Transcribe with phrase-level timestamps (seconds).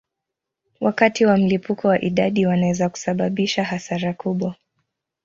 [0.81, 4.55] Wakati wa mlipuko wa idadi wanaweza kusababisha hasara kubwa.